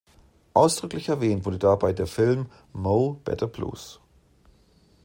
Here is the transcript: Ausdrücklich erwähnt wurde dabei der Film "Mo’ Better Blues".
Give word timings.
Ausdrücklich 0.55 1.09
erwähnt 1.09 1.45
wurde 1.45 1.59
dabei 1.59 1.93
der 1.93 2.07
Film 2.07 2.47
"Mo’ 2.73 3.21
Better 3.23 3.45
Blues". 3.45 3.99